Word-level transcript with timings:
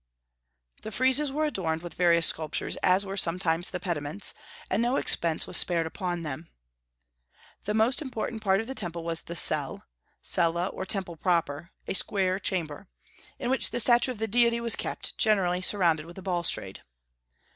The 0.81 0.89
friezes 0.91 1.31
were 1.31 1.45
adorned 1.45 1.83
with 1.83 1.93
various 1.93 2.25
sculptures, 2.25 2.75
as 2.77 3.05
were 3.05 3.15
sometimes 3.15 3.69
the 3.69 3.79
pediments, 3.79 4.33
and 4.67 4.81
no 4.81 4.95
expense 4.95 5.45
was 5.45 5.57
spared 5.57 5.85
upon 5.85 6.23
them. 6.23 6.49
The 7.65 7.75
most 7.75 8.01
important 8.01 8.41
part 8.41 8.59
of 8.59 8.65
the 8.65 8.73
temple 8.73 9.03
was 9.03 9.21
the 9.21 9.35
cell 9.35 9.83
(cella, 10.23 10.69
or 10.69 10.85
temple 10.87 11.17
proper, 11.17 11.69
a 11.87 11.93
square 11.93 12.39
chamber), 12.39 12.87
in 13.37 13.51
which 13.51 13.69
the 13.69 13.79
statue 13.79 14.09
of 14.09 14.17
the 14.17 14.27
deity 14.27 14.59
was 14.59 14.75
kept, 14.75 15.19
generally 15.19 15.61
surrounded 15.61 16.07
with 16.07 16.17
a 16.17 16.23
balustrade. 16.23 16.81